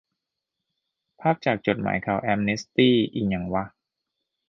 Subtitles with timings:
[1.21, 3.63] ภาพจากจดหมายข่าวแอมเนสตี้ อิหยังวะ